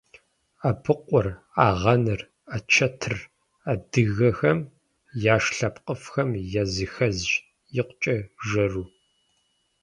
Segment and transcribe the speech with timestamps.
[0.69, 1.27] Абыкъур,
[1.67, 2.21] агъэныр,
[2.55, 3.15] ачэтыр-
[3.71, 4.59] адыгэхэм
[5.35, 6.29] яш лъэпкъыфӏхэм
[6.61, 7.31] языхэзщ,
[7.79, 8.15] икъукӏэ
[8.47, 8.85] жэру.